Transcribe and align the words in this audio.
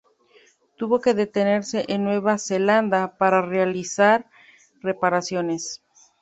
Tuvo 0.77 0.99
que 0.99 1.13
detenerse 1.13 1.85
en 1.87 2.03
Nueva 2.03 2.39
Zelanda 2.39 3.19
para 3.19 3.43
realizar 3.43 4.25
reparaciones. 4.81 5.83